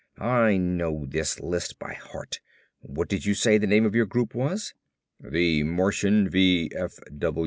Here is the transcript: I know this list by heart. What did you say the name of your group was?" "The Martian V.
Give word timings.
I 0.17 0.57
know 0.57 1.05
this 1.05 1.39
list 1.41 1.77
by 1.77 1.93
heart. 1.93 2.39
What 2.79 3.07
did 3.07 3.27
you 3.27 3.35
say 3.35 3.59
the 3.59 3.67
name 3.67 3.85
of 3.85 3.93
your 3.93 4.07
group 4.07 4.33
was?" 4.33 4.73
"The 5.19 5.61
Martian 5.61 6.27
V. 6.27 6.71